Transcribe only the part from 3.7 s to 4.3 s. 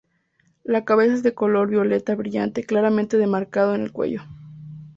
en el cuello.